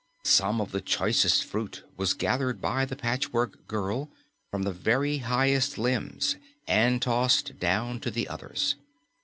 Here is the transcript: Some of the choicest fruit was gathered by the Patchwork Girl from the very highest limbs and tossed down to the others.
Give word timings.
Some 0.23 0.59
of 0.59 0.71
the 0.71 0.81
choicest 0.81 1.43
fruit 1.43 1.83
was 1.95 2.15
gathered 2.15 2.59
by 2.59 2.85
the 2.85 2.95
Patchwork 2.95 3.67
Girl 3.67 4.09
from 4.49 4.63
the 4.63 4.73
very 4.73 5.19
highest 5.19 5.77
limbs 5.77 6.37
and 6.67 6.99
tossed 6.99 7.59
down 7.59 7.99
to 7.99 8.09
the 8.09 8.27
others. 8.27 8.77